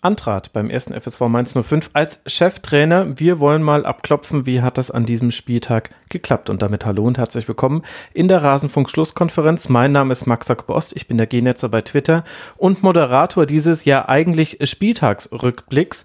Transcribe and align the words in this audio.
antrat 0.00 0.52
beim 0.52 0.70
ersten 0.70 0.98
FSV 0.98 1.22
Mainz 1.22 1.54
05 1.54 1.90
als 1.92 2.22
Cheftrainer. 2.26 3.18
Wir 3.18 3.40
wollen 3.40 3.62
mal 3.62 3.84
abklopfen, 3.84 4.46
wie 4.46 4.62
hat 4.62 4.78
das 4.78 4.90
an 4.90 5.06
diesem 5.06 5.30
Spieltag 5.30 5.90
geklappt. 6.08 6.50
Und 6.50 6.62
damit 6.62 6.86
hallo 6.86 7.04
und 7.04 7.18
herzlich 7.18 7.48
willkommen 7.48 7.82
in 8.14 8.28
der 8.28 8.42
Rasenfunk-Schlusskonferenz. 8.42 9.68
Mein 9.68 9.92
Name 9.92 10.12
ist 10.12 10.26
Max 10.26 10.48
Bost, 10.66 10.94
ich 10.94 11.08
bin 11.08 11.16
der 11.16 11.26
G-Netzer 11.26 11.68
bei 11.68 11.82
Twitter 11.82 12.24
und 12.56 12.82
Moderator 12.82 13.44
dieses 13.44 13.84
ja 13.84 14.08
eigentlich 14.08 14.58
Spieltagsrückblicks. 14.62 16.04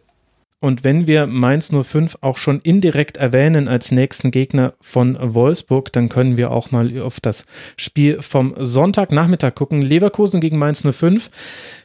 Und 0.61 0.83
wenn 0.83 1.07
wir 1.07 1.25
Mainz 1.25 1.71
05 1.73 2.19
auch 2.21 2.37
schon 2.37 2.59
indirekt 2.59 3.17
erwähnen 3.17 3.67
als 3.67 3.91
nächsten 3.91 4.29
Gegner 4.29 4.73
von 4.79 5.17
Wolfsburg, 5.19 5.91
dann 5.91 6.07
können 6.07 6.37
wir 6.37 6.51
auch 6.51 6.69
mal 6.69 7.01
auf 7.01 7.19
das 7.19 7.47
Spiel 7.77 8.21
vom 8.21 8.53
Sonntagnachmittag 8.57 9.55
gucken. 9.55 9.81
Leverkusen 9.81 10.39
gegen 10.39 10.59
Mainz 10.59 10.83
05. 10.87 11.31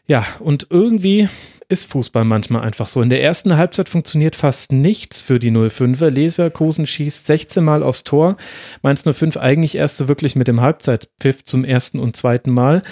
Ja, 0.06 0.26
und 0.40 0.66
irgendwie 0.68 1.26
ist 1.68 1.90
Fußball 1.90 2.24
manchmal 2.24 2.62
einfach 2.62 2.86
so. 2.86 3.02
In 3.02 3.10
der 3.10 3.22
ersten 3.22 3.56
Halbzeit 3.56 3.88
funktioniert 3.88 4.36
fast 4.36 4.72
nichts 4.72 5.20
für 5.20 5.38
die 5.38 5.50
05er. 5.50 6.10
Leverkusen 6.10 6.86
schießt 6.86 7.26
16 7.26 7.64
Mal 7.64 7.82
aufs 7.82 8.04
Tor. 8.04 8.36
Mainz 8.82 9.02
05 9.02 9.36
eigentlich 9.36 9.74
erst 9.74 9.96
so 9.96 10.06
wirklich 10.06 10.36
mit 10.36 10.48
dem 10.48 10.60
Halbzeitpfiff 10.60 11.44
zum 11.44 11.64
ersten 11.64 11.98
und 11.98 12.16
zweiten 12.16 12.50
Mal. 12.50 12.82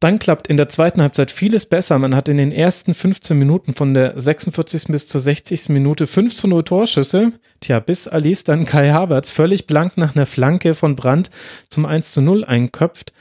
Dann 0.00 0.18
klappt 0.18 0.46
in 0.46 0.56
der 0.56 0.68
zweiten 0.68 1.02
Halbzeit 1.02 1.30
vieles 1.30 1.66
besser. 1.66 1.98
Man 1.98 2.14
hat 2.14 2.28
in 2.28 2.38
den 2.38 2.52
ersten 2.52 2.94
15 2.94 3.38
Minuten 3.38 3.74
von 3.74 3.92
der 3.92 4.18
46. 4.18 4.84
bis 4.88 5.06
zur 5.06 5.20
60. 5.20 5.68
Minute 5.68 6.06
5 6.06 6.34
zu 6.34 6.48
0 6.48 6.64
Torschüsse. 6.64 7.32
Tja, 7.60 7.80
bis 7.80 8.08
Alice 8.08 8.44
dann 8.44 8.64
Kai 8.64 8.90
Havertz 8.90 9.30
völlig 9.30 9.66
blank 9.66 9.96
nach 9.96 10.16
einer 10.16 10.26
Flanke 10.26 10.74
von 10.74 10.96
Brandt 10.96 11.30
zum 11.68 11.84
1 11.84 12.12
zu 12.12 12.22
0 12.22 12.44
einköpft. 12.44 13.12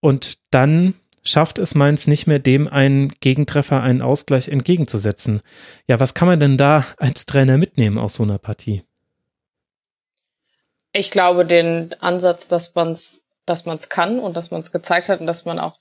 Und 0.00 0.38
dann 0.50 0.94
schafft 1.26 1.58
es 1.58 1.74
Mainz 1.74 2.06
nicht 2.06 2.26
mehr, 2.26 2.38
dem 2.38 2.68
einen 2.68 3.08
Gegentreffer, 3.20 3.82
einen 3.82 4.02
Ausgleich 4.02 4.48
entgegenzusetzen. 4.48 5.42
Ja, 5.86 6.00
was 6.00 6.14
kann 6.14 6.28
man 6.28 6.40
denn 6.40 6.56
da 6.56 6.84
als 6.98 7.26
Trainer 7.26 7.58
mitnehmen 7.58 7.98
aus 7.98 8.14
so 8.14 8.22
einer 8.22 8.38
Partie? 8.38 8.82
Ich 10.92 11.10
glaube, 11.10 11.44
den 11.44 11.94
Ansatz, 12.00 12.48
dass 12.48 12.74
man 12.74 12.92
es 12.92 13.26
dass 13.46 13.64
man's 13.64 13.88
kann 13.88 14.18
und 14.18 14.36
dass 14.36 14.50
man 14.50 14.60
es 14.60 14.72
gezeigt 14.72 15.08
hat 15.08 15.20
und 15.20 15.26
dass 15.26 15.44
man 15.44 15.58
auch 15.58 15.78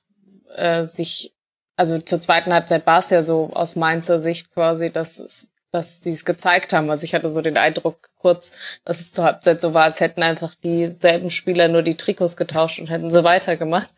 äh, 0.56 0.86
sich, 0.86 1.36
also 1.76 1.98
zur 1.98 2.22
zweiten 2.22 2.54
Halbzeit 2.54 2.86
war 2.86 3.00
es 3.00 3.10
ja 3.10 3.22
so 3.22 3.52
aus 3.54 3.76
Mainzer 3.76 4.20
Sicht 4.20 4.52
quasi, 4.52 4.92
dass 4.92 5.20
es 5.20 5.52
dass 5.76 6.00
die 6.00 6.10
es 6.10 6.26
gezeigt 6.26 6.74
haben. 6.74 6.90
Also 6.90 7.04
ich 7.04 7.14
hatte 7.14 7.32
so 7.32 7.42
den 7.42 7.58
Eindruck 7.58 8.10
kurz, 8.18 8.80
dass 8.86 9.00
es 9.00 9.12
zur 9.12 9.26
Halbzeit 9.26 9.62
so 9.62 9.74
war, 9.74 9.84
als 9.84 10.00
hätten 10.00 10.24
einfach 10.24 10.56
dieselben 10.56 11.30
Spieler 11.30 11.68
nur 11.68 11.84
die 11.84 11.98
Trikots 11.98 12.38
getauscht 12.38 12.80
und 12.80 12.90
hätten 12.90 13.12
so 13.12 13.24
weitergemacht. 13.24 13.94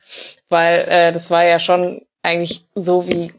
Weil 0.49 0.79
äh, 0.89 1.11
das 1.11 1.31
war 1.31 1.45
ja 1.45 1.59
schon 1.59 2.01
eigentlich 2.21 2.65
so, 2.75 3.07
wie 3.07 3.31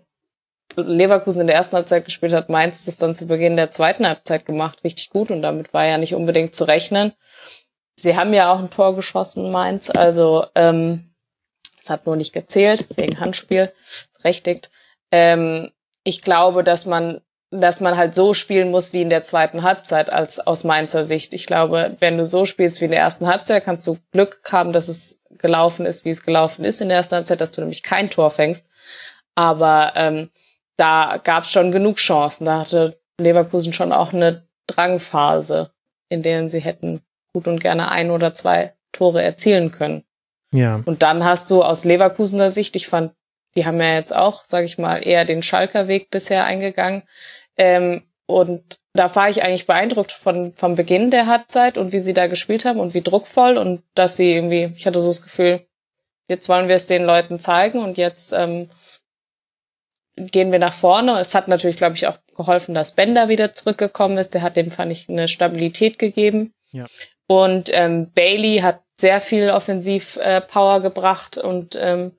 Leverkusen 0.76 1.42
in 1.42 1.46
der 1.48 1.56
ersten 1.56 1.76
Halbzeit 1.76 2.04
gespielt 2.04 2.32
hat, 2.32 2.48
Mainz 2.48 2.84
das 2.84 2.96
dann 2.96 3.14
zu 3.14 3.26
Beginn 3.26 3.56
der 3.56 3.70
zweiten 3.70 4.06
Halbzeit 4.06 4.46
gemacht, 4.46 4.84
richtig 4.84 5.10
gut 5.10 5.30
und 5.30 5.42
damit 5.42 5.74
war 5.74 5.84
ja 5.84 5.98
nicht 5.98 6.14
unbedingt 6.14 6.54
zu 6.54 6.64
rechnen. 6.64 7.12
Sie 7.96 8.16
haben 8.16 8.32
ja 8.32 8.52
auch 8.52 8.60
ein 8.60 8.70
Tor 8.70 8.94
geschossen, 8.94 9.50
Mainz, 9.50 9.90
also 9.90 10.46
ähm, 10.54 11.08
hat 11.88 12.06
nur 12.06 12.16
nicht 12.16 12.32
gezählt, 12.32 12.86
wegen 12.96 13.20
Handspiel, 13.20 13.72
berechtigt. 14.16 14.70
Ähm, 15.10 15.70
ich 16.04 16.22
glaube, 16.22 16.62
dass 16.62 16.86
man 16.86 17.20
dass 17.50 17.80
man 17.80 17.96
halt 17.96 18.14
so 18.14 18.34
spielen 18.34 18.70
muss 18.70 18.92
wie 18.92 19.02
in 19.02 19.10
der 19.10 19.22
zweiten 19.22 19.62
Halbzeit 19.62 20.10
als 20.10 20.38
aus 20.38 20.64
Mainzer 20.64 21.04
Sicht. 21.04 21.32
Ich 21.32 21.46
glaube, 21.46 21.96
wenn 21.98 22.18
du 22.18 22.24
so 22.24 22.44
spielst 22.44 22.80
wie 22.80 22.86
in 22.86 22.90
der 22.90 23.00
ersten 23.00 23.26
Halbzeit, 23.26 23.64
kannst 23.64 23.86
du 23.86 23.98
Glück 24.12 24.40
haben, 24.50 24.72
dass 24.72 24.88
es 24.88 25.22
gelaufen 25.38 25.86
ist, 25.86 26.04
wie 26.04 26.10
es 26.10 26.24
gelaufen 26.24 26.64
ist 26.64 26.80
in 26.80 26.88
der 26.88 26.98
ersten 26.98 27.14
Halbzeit, 27.14 27.40
dass 27.40 27.50
du 27.50 27.60
nämlich 27.60 27.82
kein 27.82 28.10
Tor 28.10 28.30
fängst. 28.30 28.68
Aber 29.34 29.92
ähm, 29.94 30.30
da 30.76 31.18
gab 31.22 31.44
es 31.44 31.52
schon 31.52 31.72
genug 31.72 31.96
Chancen. 31.96 32.44
Da 32.44 32.60
hatte 32.60 33.00
Leverkusen 33.18 33.72
schon 33.72 33.92
auch 33.92 34.12
eine 34.12 34.46
Drangphase, 34.66 35.70
in 36.08 36.22
denen 36.22 36.48
sie 36.50 36.60
hätten 36.60 37.02
gut 37.32 37.48
und 37.48 37.60
gerne 37.60 37.90
ein 37.90 38.10
oder 38.10 38.34
zwei 38.34 38.74
Tore 38.92 39.22
erzielen 39.22 39.70
können. 39.70 40.04
Ja. 40.52 40.82
Und 40.84 41.02
dann 41.02 41.24
hast 41.24 41.50
du 41.50 41.62
aus 41.62 41.84
Leverkusener 41.84 42.50
Sicht, 42.50 42.76
ich 42.76 42.88
fand, 42.88 43.12
die 43.58 43.66
haben 43.66 43.80
ja 43.80 43.94
jetzt 43.94 44.14
auch, 44.14 44.44
sage 44.44 44.66
ich 44.66 44.78
mal, 44.78 45.04
eher 45.04 45.24
den 45.24 45.42
Schalker 45.42 45.88
Weg 45.88 46.10
bisher 46.10 46.44
eingegangen. 46.44 47.02
Ähm, 47.56 48.04
und 48.26 48.78
da 48.92 49.12
war 49.16 49.28
ich 49.28 49.42
eigentlich 49.42 49.66
beeindruckt 49.66 50.12
von 50.12 50.52
vom 50.52 50.76
Beginn 50.76 51.10
der 51.10 51.26
Halbzeit 51.26 51.76
und 51.76 51.90
wie 51.90 51.98
sie 51.98 52.14
da 52.14 52.28
gespielt 52.28 52.64
haben 52.64 52.78
und 52.78 52.94
wie 52.94 53.02
druckvoll 53.02 53.58
und 53.58 53.82
dass 53.96 54.16
sie 54.16 54.32
irgendwie, 54.32 54.72
ich 54.76 54.86
hatte 54.86 55.00
so 55.00 55.08
das 55.08 55.22
Gefühl, 55.22 55.66
jetzt 56.28 56.48
wollen 56.48 56.68
wir 56.68 56.76
es 56.76 56.86
den 56.86 57.04
Leuten 57.04 57.40
zeigen 57.40 57.80
und 57.80 57.98
jetzt 57.98 58.32
ähm, 58.32 58.68
gehen 60.14 60.52
wir 60.52 60.60
nach 60.60 60.72
vorne. 60.72 61.18
Es 61.18 61.34
hat 61.34 61.48
natürlich, 61.48 61.78
glaube 61.78 61.96
ich, 61.96 62.06
auch 62.06 62.18
geholfen, 62.36 62.74
dass 62.74 62.94
Bender 62.94 63.28
wieder 63.28 63.52
zurückgekommen 63.52 64.18
ist. 64.18 64.34
Der 64.34 64.42
hat 64.42 64.56
dem, 64.56 64.70
fand 64.70 64.92
ich, 64.92 65.08
eine 65.08 65.26
Stabilität 65.26 65.98
gegeben. 65.98 66.52
Ja. 66.70 66.86
Und 67.26 67.70
ähm, 67.72 68.12
Bailey 68.12 68.58
hat 68.58 68.82
sehr 68.94 69.20
viel 69.20 69.50
Offensiv-Power 69.50 70.76
äh, 70.76 70.80
gebracht 70.80 71.38
und 71.38 71.76
ähm, 71.80 72.17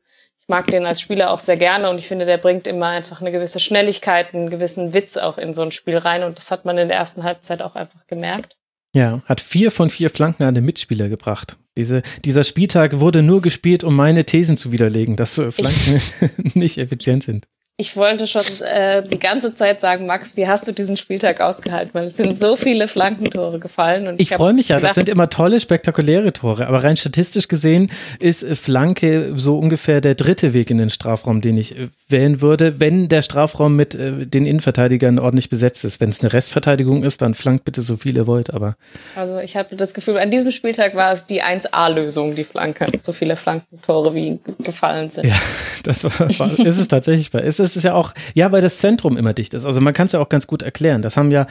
mag 0.49 0.67
den 0.67 0.85
als 0.85 1.01
Spieler 1.01 1.31
auch 1.31 1.39
sehr 1.39 1.57
gerne 1.57 1.89
und 1.89 1.97
ich 1.97 2.07
finde, 2.07 2.25
der 2.25 2.37
bringt 2.37 2.67
immer 2.67 2.87
einfach 2.87 3.21
eine 3.21 3.31
gewisse 3.31 3.59
Schnelligkeit, 3.59 4.33
einen 4.33 4.49
gewissen 4.49 4.93
Witz 4.93 5.17
auch 5.17 5.37
in 5.37 5.53
so 5.53 5.61
ein 5.61 5.71
Spiel 5.71 5.97
rein 5.97 6.23
und 6.23 6.37
das 6.37 6.51
hat 6.51 6.65
man 6.65 6.77
in 6.77 6.87
der 6.87 6.97
ersten 6.97 7.23
Halbzeit 7.23 7.61
auch 7.61 7.75
einfach 7.75 8.05
gemerkt. 8.07 8.55
Ja, 8.93 9.21
hat 9.25 9.39
vier 9.39 9.69
von 9.69 9.91
vier 9.91 10.09
Flanken 10.09 10.43
an 10.43 10.55
den 10.55 10.65
Mitspieler 10.65 11.09
gebracht. 11.09 11.57
Diese, 11.77 12.01
dieser 12.25 12.43
Spieltag 12.43 12.99
wurde 12.99 13.21
nur 13.21 13.41
gespielt, 13.41 13.83
um 13.83 13.95
meine 13.95 14.25
Thesen 14.25 14.57
zu 14.57 14.71
widerlegen, 14.71 15.15
dass 15.15 15.35
Flanken 15.35 16.01
ich, 16.35 16.55
nicht 16.55 16.79
effizient 16.79 17.23
sind 17.23 17.47
ich 17.79 17.95
wollte 17.95 18.27
schon 18.27 18.43
äh, 18.59 19.01
die 19.03 19.19
ganze 19.19 19.55
Zeit 19.55 19.79
sagen, 19.79 20.05
Max, 20.05 20.35
wie 20.35 20.45
hast 20.49 20.67
du 20.67 20.73
diesen 20.73 20.97
Spieltag 20.97 21.39
ausgehalten? 21.39 21.93
Weil 21.93 22.07
es 22.07 22.17
sind 22.17 22.37
so 22.37 22.57
viele 22.57 22.89
Flankentore 22.89 23.57
gefallen. 23.57 24.09
Und 24.09 24.19
ich, 24.19 24.29
ich 24.29 24.35
freue 24.35 24.51
mich 24.51 24.67
ja, 24.67 24.81
das 24.81 24.95
sind 24.95 25.07
immer 25.07 25.29
tolle, 25.29 25.61
spektakuläre 25.61 26.33
Tore. 26.33 26.67
Aber 26.67 26.83
rein 26.83 26.97
statistisch 26.97 27.47
gesehen 27.47 27.89
ist 28.19 28.45
Flanke 28.45 29.31
so 29.37 29.57
ungefähr 29.57 30.01
der 30.01 30.15
dritte 30.15 30.53
Weg 30.53 30.69
in 30.71 30.77
den 30.77 30.89
Strafraum, 30.89 31.39
den 31.39 31.55
ich 31.55 31.77
äh, 31.77 31.87
wählen 32.09 32.41
würde, 32.41 32.81
wenn 32.81 33.07
der 33.07 33.21
Strafraum 33.21 33.77
mit 33.77 33.95
äh, 33.95 34.25
den 34.25 34.45
Innenverteidigern 34.45 35.17
ordentlich 35.17 35.49
besetzt 35.49 35.85
ist. 35.85 36.01
Wenn 36.01 36.09
es 36.09 36.19
eine 36.19 36.33
Restverteidigung 36.33 37.03
ist, 37.03 37.21
dann 37.21 37.33
flankt 37.33 37.63
bitte 37.63 37.81
so 37.81 37.95
viel 37.95 38.17
ihr 38.17 38.27
wollt. 38.27 38.53
Aber 38.53 38.75
also 39.15 39.39
ich 39.39 39.55
habe 39.55 39.77
das 39.77 39.93
Gefühl, 39.93 40.17
an 40.17 40.31
diesem 40.31 40.51
Spieltag 40.51 40.95
war 40.95 41.13
es 41.13 41.27
die 41.27 41.41
1A-Lösung, 41.41 42.35
die 42.35 42.43
Flanke. 42.43 42.87
So 42.99 43.13
viele 43.13 43.37
Flankentore 43.37 44.13
wie 44.13 44.37
gefallen 44.65 45.07
sind. 45.07 45.27
Ja, 45.27 45.39
das 45.83 46.03
war, 46.03 46.37
war 46.39 46.59
ist 46.59 46.77
es 46.77 46.89
tatsächlich. 46.89 47.33
Ist 47.33 47.61
es 47.61 47.68
ist 47.75 47.83
ja 47.83 47.93
auch, 47.93 48.13
ja, 48.33 48.51
weil 48.51 48.61
das 48.61 48.79
Zentrum 48.79 49.17
immer 49.17 49.33
dicht 49.33 49.53
ist. 49.53 49.65
Also 49.65 49.81
man 49.81 49.93
kann 49.93 50.07
es 50.07 50.13
ja 50.13 50.19
auch 50.19 50.29
ganz 50.29 50.47
gut 50.47 50.61
erklären. 50.61 51.01
Das 51.01 51.17
haben 51.17 51.31
ja, 51.31 51.47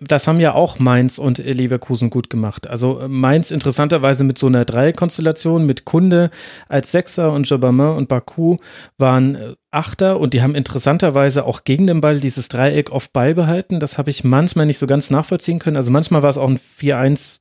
das 0.00 0.26
haben 0.26 0.40
ja 0.40 0.54
auch 0.54 0.78
Mainz 0.78 1.18
und 1.18 1.38
Leverkusen 1.38 2.10
gut 2.10 2.30
gemacht. 2.30 2.66
Also 2.66 3.04
Mainz 3.08 3.50
interessanterweise 3.50 4.24
mit 4.24 4.38
so 4.38 4.46
einer 4.46 4.64
Dreierkonstellation 4.64 5.66
mit 5.66 5.84
Kunde 5.84 6.30
als 6.68 6.92
Sechser 6.92 7.32
und 7.32 7.48
Jobamin 7.48 7.96
und 7.96 8.08
Baku 8.08 8.56
waren 8.98 9.34
äh, 9.34 9.54
Achter 9.70 10.18
und 10.18 10.32
die 10.32 10.42
haben 10.42 10.54
interessanterweise 10.54 11.44
auch 11.44 11.64
gegen 11.64 11.86
den 11.86 12.00
Ball 12.00 12.18
dieses 12.18 12.48
Dreieck 12.48 12.92
oft 12.92 13.12
beibehalten. 13.12 13.78
Das 13.78 13.98
habe 13.98 14.08
ich 14.08 14.24
manchmal 14.24 14.64
nicht 14.64 14.78
so 14.78 14.86
ganz 14.86 15.10
nachvollziehen 15.10 15.58
können. 15.58 15.76
Also 15.76 15.90
manchmal 15.90 16.22
war 16.22 16.30
es 16.30 16.38
auch 16.38 16.48
ein 16.48 16.58
4-1, 16.58 17.40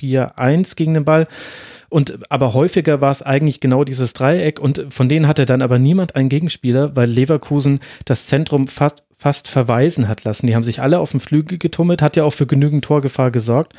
4-1 0.00 0.76
gegen 0.76 0.94
den 0.94 1.04
Ball. 1.04 1.26
Und 1.88 2.30
aber 2.30 2.54
häufiger 2.54 3.00
war 3.00 3.10
es 3.10 3.22
eigentlich 3.22 3.60
genau 3.60 3.84
dieses 3.84 4.12
Dreieck 4.12 4.58
und 4.58 4.86
von 4.90 5.08
denen 5.08 5.28
hatte 5.28 5.46
dann 5.46 5.62
aber 5.62 5.78
niemand 5.78 6.16
einen 6.16 6.28
Gegenspieler, 6.28 6.96
weil 6.96 7.08
Leverkusen 7.08 7.80
das 8.04 8.26
Zentrum 8.26 8.66
fast, 8.66 9.04
fast 9.16 9.48
verweisen 9.48 10.08
hat 10.08 10.24
lassen. 10.24 10.46
Die 10.46 10.54
haben 10.54 10.62
sich 10.62 10.80
alle 10.80 10.98
auf 10.98 11.10
dem 11.10 11.20
Flügel 11.20 11.58
getummelt, 11.58 12.02
hat 12.02 12.16
ja 12.16 12.24
auch 12.24 12.32
für 12.32 12.46
genügend 12.46 12.84
Torgefahr 12.84 13.30
gesorgt. 13.30 13.74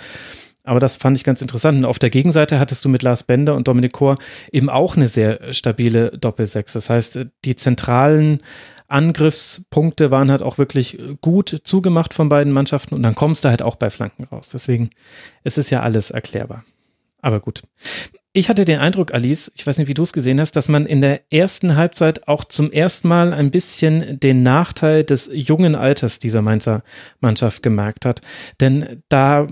Aber 0.63 0.81
das 0.81 0.98
fand 0.98 1.15
ich 1.15 1.24
ganz 1.24 1.42
interessant. 1.42 1.77
Und 1.77 1.86
auf 1.86 1.98
der 1.98 2.09
Gegenseite 2.09 2.59
hattest 2.59 2.83
du 2.83 2.89
mit 2.89 3.01
Lars 3.01 3.24
Bender 3.24 3.56
und 3.56 3.69
Dominik 3.69 3.94
Kor 3.94 4.18
eben 4.51 4.69
auch 4.69 4.98
eine 4.98 5.07
sehr 5.07 5.54
stabile 5.54 6.12
Doppelsechs. 6.12 6.74
Das 6.74 6.89
heißt, 6.89 7.19
die 7.45 7.56
zentralen 7.56 8.42
Angriffspunkte 8.89 10.12
waren 10.12 10.31
halt 10.31 10.42
auch 10.42 10.57
wirklich 10.57 10.98
gut 11.21 11.62
zugemacht 11.63 12.13
von 12.13 12.30
beiden 12.30 12.54
Mannschaften 12.54 12.95
und 12.95 13.04
dann 13.04 13.15
kommst 13.15 13.44
du 13.44 13.50
halt 13.50 13.62
auch 13.62 13.75
bei 13.75 13.89
Flanken 13.89 14.25
raus. 14.25 14.50
Deswegen, 14.50 14.89
es 15.44 15.57
ist 15.57 15.69
ja 15.69 15.81
alles 15.81 16.12
erklärbar. 16.12 16.63
Aber 17.22 17.40
gut. 17.40 17.64
Ich 18.38 18.50
hatte 18.50 18.66
den 18.66 18.78
Eindruck, 18.78 19.16
Alice, 19.16 19.51
ich 19.56 19.66
weiß 19.66 19.80
nicht, 19.80 19.88
wie 19.88 19.95
du 19.95 20.04
es 20.04 20.13
gesehen 20.13 20.39
hast, 20.39 20.51
dass 20.51 20.69
man 20.69 20.86
in 20.86 21.01
der 21.01 21.22
ersten 21.34 21.75
Halbzeit 21.75 22.28
auch 22.28 22.44
zum 22.44 22.72
ersten 22.72 23.07
Mal 23.07 23.34
ein 23.34 23.50
bisschen 23.50 24.19
den 24.19 24.44
Nachteil 24.44 25.04
des 25.04 25.28
jungen 25.34 25.74
Alters 25.74 26.19
dieser 26.19 26.44
Mainzer 26.44 26.84
Mannschaft 27.19 27.63
gemerkt 27.63 28.06
hat. 28.06 28.22
Denn 28.60 29.01
da, 29.10 29.48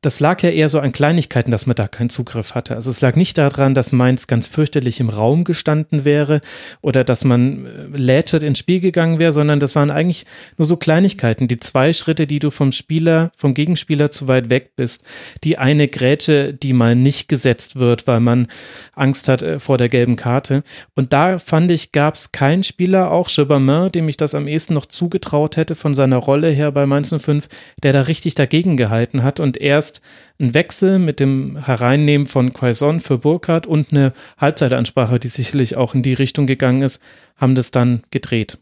das 0.00 0.20
lag 0.20 0.40
ja 0.44 0.50
eher 0.50 0.68
so 0.68 0.78
an 0.78 0.92
Kleinigkeiten, 0.92 1.50
dass 1.50 1.66
man 1.66 1.74
da 1.74 1.88
keinen 1.88 2.08
Zugriff 2.08 2.54
hatte. 2.54 2.76
Also 2.76 2.88
es 2.90 3.00
lag 3.00 3.16
nicht 3.16 3.36
daran, 3.36 3.74
dass 3.74 3.90
Mainz 3.90 4.28
ganz 4.28 4.46
fürchterlich 4.46 5.00
im 5.00 5.08
Raum 5.08 5.42
gestanden 5.42 6.04
wäre 6.04 6.40
oder 6.82 7.02
dass 7.02 7.24
man 7.24 7.66
äh, 7.66 7.96
lätschert 7.96 8.44
ins 8.44 8.60
Spiel 8.60 8.78
gegangen 8.78 9.18
wäre, 9.18 9.32
sondern 9.32 9.58
das 9.58 9.74
waren 9.74 9.90
eigentlich 9.90 10.24
nur 10.56 10.66
so 10.66 10.76
Kleinigkeiten. 10.76 11.48
Die 11.48 11.58
zwei 11.58 11.92
Schritte, 11.92 12.28
die 12.28 12.38
du 12.38 12.52
vom 12.52 12.70
Spieler, 12.70 13.32
vom 13.34 13.54
Gegenspieler 13.54 14.12
zu 14.12 14.28
weit 14.28 14.50
weg 14.50 14.76
bist. 14.76 15.04
Die 15.42 15.58
eine 15.58 15.88
Grätsche, 15.88 16.54
die 16.54 16.74
mal 16.74 16.94
nicht 16.94 17.28
gesetzt 17.28 17.74
wird, 17.74 18.06
weil 18.06 18.19
weil 18.20 18.36
man 18.36 18.48
Angst 18.94 19.28
hat 19.28 19.42
äh, 19.42 19.58
vor 19.58 19.78
der 19.78 19.88
gelben 19.88 20.16
Karte. 20.16 20.62
Und 20.94 21.12
da 21.12 21.38
fand 21.38 21.70
ich, 21.70 21.92
gab 21.92 22.14
es 22.14 22.32
keinen 22.32 22.62
Spieler, 22.62 23.10
auch 23.10 23.28
Chebamin, 23.28 23.90
dem 23.90 24.08
ich 24.08 24.16
das 24.16 24.34
am 24.34 24.46
ehesten 24.46 24.74
noch 24.74 24.86
zugetraut 24.86 25.56
hätte 25.56 25.74
von 25.74 25.94
seiner 25.94 26.18
Rolle 26.18 26.50
her 26.50 26.70
bei 26.72 26.86
Mainz 26.86 27.14
05, 27.16 27.48
der 27.82 27.92
da 27.92 28.02
richtig 28.02 28.34
dagegen 28.34 28.76
gehalten 28.76 29.22
hat 29.22 29.40
und 29.40 29.56
erst 29.56 30.02
ein 30.38 30.54
Wechsel 30.54 30.98
mit 30.98 31.20
dem 31.20 31.56
Hereinnehmen 31.64 32.26
von 32.26 32.52
Quaison 32.52 33.00
für 33.00 33.18
Burkhardt 33.18 33.66
und 33.66 33.92
eine 33.92 34.12
Halbzeitansprache, 34.38 35.18
die 35.18 35.28
sicherlich 35.28 35.76
auch 35.76 35.94
in 35.94 36.02
die 36.02 36.14
Richtung 36.14 36.46
gegangen 36.46 36.82
ist, 36.82 37.02
haben 37.36 37.54
das 37.54 37.70
dann 37.70 38.02
gedreht. 38.10 38.58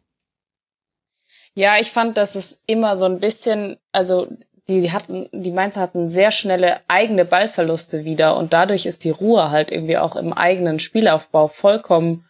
Ja, 1.54 1.78
ich 1.81 1.90
fand, 1.90 2.16
dass 2.16 2.37
es 2.37 2.62
immer 2.66 2.94
so 2.94 3.06
ein 3.06 3.19
bisschen, 3.19 3.78
also 3.90 4.28
die, 4.69 4.93
hatten, 4.93 5.29
die 5.32 5.50
Mainzer 5.50 5.81
hatten 5.81 6.11
sehr 6.11 6.31
schnelle 6.31 6.81
eigene 6.88 7.25
Ballverluste 7.25 8.05
wieder 8.05 8.37
und 8.37 8.53
dadurch 8.53 8.87
ist 8.87 9.05
die 9.05 9.11
Ruhe 9.11 9.50
halt 9.50 9.70
irgendwie 9.70 9.97
auch 9.97 10.17
im 10.17 10.32
eigenen 10.32 10.79
Spielaufbau 10.79 11.49
vollkommen 11.49 12.26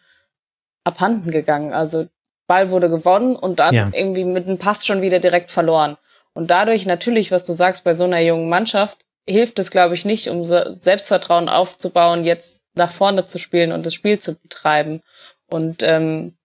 abhanden 0.83 1.31
gegangen. 1.31 1.73
Also 1.73 2.07
Ball 2.47 2.71
wurde 2.71 2.89
gewonnen 2.89 3.35
und 3.35 3.59
dann 3.59 3.75
ja. 3.75 3.89
irgendwie 3.93 4.23
mit 4.23 4.47
einem 4.47 4.57
Pass 4.57 4.85
schon 4.85 5.01
wieder 5.01 5.19
direkt 5.19 5.51
verloren. 5.51 5.97
Und 6.33 6.49
dadurch 6.49 6.85
natürlich, 6.85 7.31
was 7.31 7.43
du 7.43 7.53
sagst, 7.53 7.83
bei 7.83 7.93
so 7.93 8.05
einer 8.05 8.19
jungen 8.19 8.49
Mannschaft 8.49 8.99
hilft 9.27 9.59
es, 9.59 9.69
glaube 9.69 9.93
ich, 9.93 10.05
nicht, 10.05 10.29
um 10.29 10.43
Selbstvertrauen 10.43 11.49
aufzubauen, 11.49 12.23
jetzt 12.23 12.63
nach 12.73 12.91
vorne 12.91 13.25
zu 13.25 13.37
spielen 13.37 13.71
und 13.71 13.85
das 13.85 13.93
Spiel 13.93 14.19
zu 14.19 14.35
betreiben. 14.35 15.01
Und 15.47 15.83
ähm, 15.83 16.37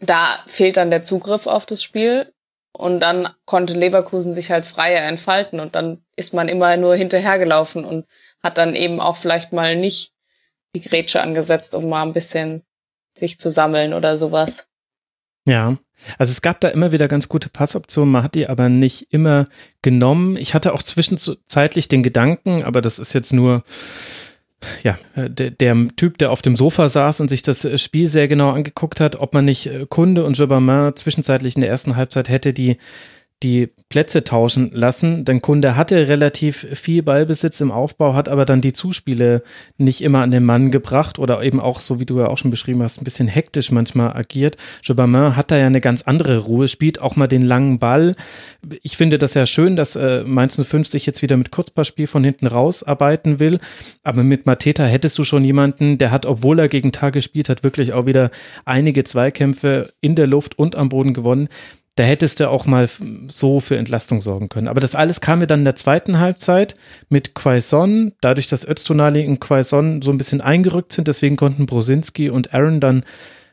da 0.00 0.40
fehlt 0.46 0.76
dann 0.76 0.90
der 0.90 1.02
Zugriff 1.02 1.46
auf 1.46 1.66
das 1.66 1.82
Spiel. 1.82 2.32
Und 2.76 3.00
dann 3.00 3.28
konnte 3.44 3.74
Leverkusen 3.74 4.34
sich 4.34 4.50
halt 4.50 4.66
freier 4.66 5.02
entfalten 5.06 5.60
und 5.60 5.76
dann 5.76 6.04
ist 6.16 6.34
man 6.34 6.48
immer 6.48 6.76
nur 6.76 6.96
hinterhergelaufen 6.96 7.84
und 7.84 8.06
hat 8.42 8.58
dann 8.58 8.74
eben 8.74 9.00
auch 9.00 9.16
vielleicht 9.16 9.52
mal 9.52 9.76
nicht 9.76 10.12
die 10.74 10.80
Grätsche 10.80 11.22
angesetzt, 11.22 11.76
um 11.76 11.88
mal 11.88 12.02
ein 12.02 12.12
bisschen 12.12 12.62
sich 13.16 13.38
zu 13.38 13.48
sammeln 13.48 13.94
oder 13.94 14.18
sowas. 14.18 14.66
Ja, 15.46 15.76
also 16.18 16.32
es 16.32 16.42
gab 16.42 16.60
da 16.60 16.68
immer 16.68 16.90
wieder 16.90 17.06
ganz 17.06 17.28
gute 17.28 17.48
Passoptionen, 17.48 18.10
man 18.10 18.24
hat 18.24 18.34
die 18.34 18.48
aber 18.48 18.68
nicht 18.68 19.12
immer 19.12 19.46
genommen. 19.82 20.36
Ich 20.36 20.54
hatte 20.54 20.72
auch 20.72 20.82
zwischenzeitlich 20.82 21.86
den 21.88 22.02
Gedanken, 22.02 22.64
aber 22.64 22.80
das 22.80 22.98
ist 22.98 23.12
jetzt 23.12 23.32
nur 23.32 23.62
ja, 24.82 24.98
äh, 25.14 25.30
der, 25.30 25.50
der, 25.50 25.88
Typ, 25.96 26.18
der 26.18 26.30
auf 26.30 26.42
dem 26.42 26.56
Sofa 26.56 26.88
saß 26.88 27.20
und 27.20 27.28
sich 27.28 27.42
das 27.42 27.64
äh, 27.64 27.78
Spiel 27.78 28.06
sehr 28.06 28.28
genau 28.28 28.50
angeguckt 28.50 29.00
hat, 29.00 29.16
ob 29.16 29.34
man 29.34 29.44
nicht 29.44 29.66
äh, 29.66 29.86
Kunde 29.88 30.24
und 30.24 30.38
Jobamin 30.38 30.94
zwischenzeitlich 30.94 31.56
in 31.56 31.62
der 31.62 31.70
ersten 31.70 31.96
Halbzeit 31.96 32.28
hätte 32.28 32.52
die 32.52 32.76
die 33.44 33.68
Plätze 33.90 34.24
tauschen 34.24 34.70
lassen. 34.72 35.24
Denn 35.24 35.42
Kunde 35.42 35.76
hatte 35.76 36.08
relativ 36.08 36.66
viel 36.72 37.02
Ballbesitz 37.02 37.60
im 37.60 37.70
Aufbau, 37.70 38.14
hat 38.14 38.28
aber 38.28 38.46
dann 38.46 38.62
die 38.62 38.72
Zuspiele 38.72 39.42
nicht 39.76 40.02
immer 40.02 40.22
an 40.22 40.30
den 40.30 40.44
Mann 40.44 40.70
gebracht 40.70 41.18
oder 41.18 41.42
eben 41.42 41.60
auch, 41.60 41.80
so 41.80 42.00
wie 42.00 42.06
du 42.06 42.18
ja 42.18 42.28
auch 42.28 42.38
schon 42.38 42.50
beschrieben 42.50 42.82
hast, 42.82 43.00
ein 43.00 43.04
bisschen 43.04 43.28
hektisch 43.28 43.70
manchmal 43.70 44.16
agiert. 44.16 44.56
Jobamin 44.82 45.36
hat 45.36 45.50
da 45.50 45.58
ja 45.58 45.66
eine 45.66 45.82
ganz 45.82 46.02
andere 46.02 46.38
Ruhe, 46.38 46.68
spielt 46.68 47.00
auch 47.00 47.16
mal 47.16 47.26
den 47.26 47.42
langen 47.42 47.78
Ball. 47.78 48.16
Ich 48.82 48.96
finde 48.96 49.18
das 49.18 49.34
ja 49.34 49.44
schön, 49.44 49.76
dass 49.76 49.94
äh, 49.94 50.24
Mainz 50.24 50.58
05 50.60 50.88
sich 50.88 51.04
jetzt 51.04 51.20
wieder 51.20 51.36
mit 51.36 51.50
Kurzpassspiel 51.50 52.06
von 52.06 52.24
hinten 52.24 52.46
rausarbeiten 52.46 53.40
will. 53.40 53.58
Aber 54.02 54.22
mit 54.22 54.46
Mateta 54.46 54.84
hättest 54.84 55.18
du 55.18 55.24
schon 55.24 55.44
jemanden, 55.44 55.98
der 55.98 56.10
hat, 56.10 56.24
obwohl 56.24 56.58
er 56.58 56.68
gegen 56.68 56.92
Tag 56.92 57.12
gespielt 57.12 57.50
hat, 57.50 57.62
wirklich 57.62 57.92
auch 57.92 58.06
wieder 58.06 58.30
einige 58.64 59.04
Zweikämpfe 59.04 59.92
in 60.00 60.14
der 60.14 60.26
Luft 60.26 60.58
und 60.58 60.76
am 60.76 60.88
Boden 60.88 61.12
gewonnen 61.12 61.48
da 61.96 62.02
hättest 62.02 62.40
du 62.40 62.50
auch 62.50 62.66
mal 62.66 62.88
so 63.28 63.60
für 63.60 63.76
Entlastung 63.76 64.20
sorgen 64.20 64.48
können. 64.48 64.68
Aber 64.68 64.80
das 64.80 64.96
alles 64.96 65.20
kam 65.20 65.38
mir 65.38 65.46
dann 65.46 65.60
in 65.60 65.64
der 65.64 65.76
zweiten 65.76 66.18
Halbzeit 66.18 66.76
mit 67.08 67.34
Quaison, 67.34 68.12
dadurch, 68.20 68.48
dass 68.48 68.66
Öztunali 68.66 69.26
und 69.26 69.40
Quaison 69.40 70.02
so 70.02 70.10
ein 70.10 70.18
bisschen 70.18 70.40
eingerückt 70.40 70.92
sind, 70.92 71.06
deswegen 71.06 71.36
konnten 71.36 71.66
Brosinski 71.66 72.30
und 72.30 72.52
Aaron 72.52 72.80
dann 72.80 73.04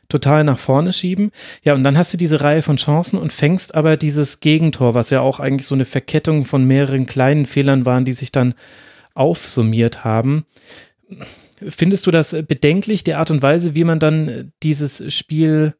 total 0.08 0.44
nach 0.44 0.58
vorne 0.58 0.92
schieben. 0.92 1.30
Ja, 1.62 1.74
und 1.74 1.84
dann 1.84 1.96
hast 1.96 2.12
du 2.12 2.16
diese 2.16 2.40
Reihe 2.40 2.62
von 2.62 2.76
Chancen 2.76 3.18
und 3.18 3.32
fängst 3.32 3.74
aber 3.74 3.96
dieses 3.96 4.40
Gegentor, 4.40 4.94
was 4.94 5.10
ja 5.10 5.20
auch 5.20 5.40
eigentlich 5.40 5.66
so 5.66 5.74
eine 5.74 5.84
Verkettung 5.84 6.44
von 6.44 6.64
mehreren 6.64 7.06
kleinen 7.06 7.46
Fehlern 7.46 7.86
waren, 7.86 8.04
die 8.04 8.12
sich 8.12 8.32
dann 8.32 8.54
aufsummiert 9.14 10.04
haben. 10.04 10.44
Findest 11.66 12.06
du 12.06 12.10
das 12.10 12.32
bedenklich, 12.46 13.04
die 13.04 13.14
Art 13.14 13.30
und 13.30 13.40
Weise, 13.40 13.74
wie 13.74 13.84
man 13.84 14.00
dann 14.00 14.52
dieses 14.62 15.12
Spiel 15.14 15.74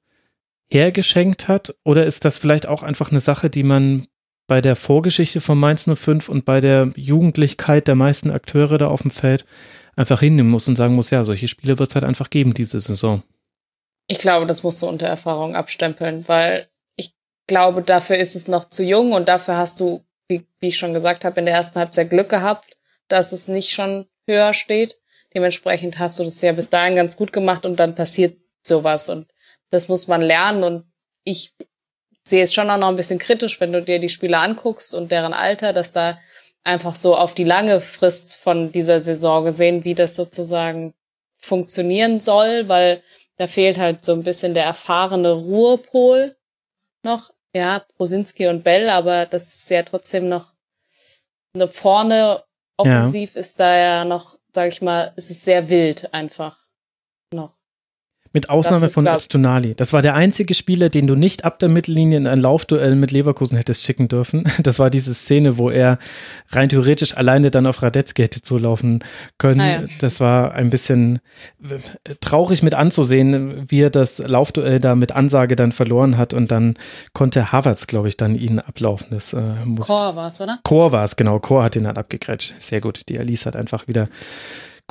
hergeschenkt 0.72 1.48
hat? 1.48 1.74
Oder 1.84 2.06
ist 2.06 2.24
das 2.24 2.38
vielleicht 2.38 2.66
auch 2.66 2.82
einfach 2.82 3.10
eine 3.10 3.20
Sache, 3.20 3.50
die 3.50 3.62
man 3.62 4.06
bei 4.48 4.60
der 4.60 4.76
Vorgeschichte 4.76 5.40
von 5.40 5.58
Mainz 5.58 5.88
05 5.92 6.28
und 6.28 6.44
bei 6.44 6.60
der 6.60 6.92
Jugendlichkeit 6.96 7.88
der 7.88 7.94
meisten 7.94 8.30
Akteure 8.30 8.78
da 8.78 8.88
auf 8.88 9.02
dem 9.02 9.10
Feld 9.10 9.44
einfach 9.96 10.20
hinnehmen 10.20 10.50
muss 10.50 10.68
und 10.68 10.76
sagen 10.76 10.94
muss, 10.94 11.10
ja, 11.10 11.24
solche 11.24 11.48
Spiele 11.48 11.78
wird 11.78 11.90
es 11.90 11.94
halt 11.94 12.04
einfach 12.04 12.30
geben 12.30 12.54
diese 12.54 12.80
Saison. 12.80 13.22
Ich 14.08 14.18
glaube, 14.18 14.46
das 14.46 14.62
musst 14.62 14.82
du 14.82 14.88
unter 14.88 15.06
Erfahrung 15.06 15.54
abstempeln, 15.54 16.26
weil 16.26 16.68
ich 16.96 17.14
glaube, 17.46 17.82
dafür 17.82 18.16
ist 18.16 18.34
es 18.34 18.48
noch 18.48 18.68
zu 18.68 18.82
jung 18.82 19.12
und 19.12 19.28
dafür 19.28 19.56
hast 19.56 19.80
du, 19.80 20.04
wie, 20.28 20.46
wie 20.60 20.68
ich 20.68 20.78
schon 20.78 20.94
gesagt 20.94 21.24
habe, 21.24 21.40
in 21.40 21.46
der 21.46 21.54
ersten 21.54 21.78
Halbzeit 21.78 22.10
Glück 22.10 22.28
gehabt, 22.28 22.76
dass 23.08 23.32
es 23.32 23.48
nicht 23.48 23.70
schon 23.70 24.06
höher 24.26 24.54
steht. 24.54 24.98
Dementsprechend 25.34 25.98
hast 25.98 26.18
du 26.18 26.24
das 26.24 26.42
ja 26.42 26.52
bis 26.52 26.68
dahin 26.68 26.96
ganz 26.96 27.16
gut 27.16 27.32
gemacht 27.32 27.64
und 27.64 27.76
dann 27.76 27.94
passiert 27.94 28.36
sowas. 28.66 29.08
Und 29.08 29.28
das 29.72 29.88
muss 29.88 30.06
man 30.06 30.22
lernen 30.22 30.62
und 30.62 30.92
ich 31.24 31.54
sehe 32.24 32.42
es 32.42 32.54
schon 32.54 32.70
auch 32.70 32.78
noch 32.78 32.88
ein 32.88 32.96
bisschen 32.96 33.18
kritisch, 33.18 33.60
wenn 33.60 33.72
du 33.72 33.82
dir 33.82 33.98
die 33.98 34.08
Spieler 34.08 34.40
anguckst 34.40 34.94
und 34.94 35.10
deren 35.10 35.32
Alter, 35.32 35.72
dass 35.72 35.92
da 35.92 36.18
einfach 36.62 36.94
so 36.94 37.16
auf 37.16 37.34
die 37.34 37.44
lange 37.44 37.80
Frist 37.80 38.36
von 38.36 38.70
dieser 38.70 39.00
Saison 39.00 39.44
gesehen, 39.44 39.84
wie 39.84 39.94
das 39.94 40.14
sozusagen 40.14 40.94
funktionieren 41.36 42.20
soll, 42.20 42.68
weil 42.68 43.02
da 43.36 43.46
fehlt 43.46 43.78
halt 43.78 44.04
so 44.04 44.12
ein 44.12 44.22
bisschen 44.22 44.54
der 44.54 44.64
erfahrene 44.64 45.32
Ruhepol 45.32 46.36
noch. 47.02 47.32
Ja, 47.54 47.84
Prosinski 47.96 48.46
und 48.46 48.62
Bell, 48.62 48.88
aber 48.88 49.26
das 49.26 49.54
ist 49.54 49.70
ja 49.70 49.82
trotzdem 49.82 50.28
noch 50.28 50.52
eine 51.54 51.68
vorne 51.68 52.44
offensiv 52.78 53.34
ja. 53.34 53.40
ist 53.40 53.60
da 53.60 53.76
ja 53.76 54.04
noch, 54.04 54.38
sag 54.54 54.68
ich 54.68 54.80
mal, 54.80 55.12
es 55.16 55.30
ist 55.30 55.44
sehr 55.44 55.68
wild 55.68 56.12
einfach 56.14 56.64
noch. 57.32 57.58
Mit 58.32 58.48
Ausnahme 58.48 58.88
von 58.88 59.06
Öztunali. 59.06 59.74
Das 59.74 59.92
war 59.92 60.00
der 60.00 60.14
einzige 60.14 60.54
Spieler, 60.54 60.88
den 60.88 61.06
du 61.06 61.14
nicht 61.14 61.44
ab 61.44 61.58
der 61.58 61.68
Mittellinie 61.68 62.16
in 62.16 62.26
ein 62.26 62.40
Laufduell 62.40 62.94
mit 62.94 63.10
Leverkusen 63.10 63.56
hättest 63.56 63.82
schicken 63.82 64.08
dürfen. 64.08 64.44
Das 64.62 64.78
war 64.78 64.90
diese 64.90 65.12
Szene, 65.12 65.58
wo 65.58 65.70
er 65.70 65.98
rein 66.50 66.68
theoretisch 66.68 67.16
alleine 67.16 67.50
dann 67.50 67.66
auf 67.66 67.82
Radetzky 67.82 68.22
hätte 68.22 68.42
zulaufen 68.42 69.02
können. 69.36 69.60
Ah, 69.60 69.82
ja. 69.82 69.82
Das 70.00 70.20
war 70.20 70.52
ein 70.52 70.70
bisschen 70.70 71.18
äh, 71.62 72.14
traurig 72.20 72.62
mit 72.62 72.74
anzusehen, 72.74 73.64
wie 73.68 73.80
er 73.80 73.90
das 73.90 74.18
Laufduell 74.18 74.78
da 74.78 74.94
mit 74.94 75.12
Ansage 75.12 75.56
dann 75.56 75.72
verloren 75.72 76.16
hat 76.16 76.32
und 76.32 76.50
dann 76.50 76.74
konnte 77.12 77.50
Havertz, 77.52 77.86
glaube 77.86 78.08
ich, 78.08 78.16
dann 78.16 78.34
ihn 78.34 78.60
ablaufen. 78.60 79.08
Das 79.10 79.32
äh, 79.32 79.40
muss 79.64 79.88
Chor 79.88 80.16
war 80.16 80.28
es, 80.28 80.40
oder? 80.40 80.58
Chor 80.62 80.92
war 80.92 81.04
es, 81.04 81.16
genau. 81.16 81.38
Chor 81.40 81.64
hat 81.64 81.76
ihn 81.76 81.84
dann 81.84 81.96
abgegrätscht. 81.96 82.54
Sehr 82.60 82.80
gut. 82.80 83.08
Die 83.08 83.18
Alice 83.18 83.46
hat 83.46 83.56
einfach 83.56 83.88
wieder 83.88 84.08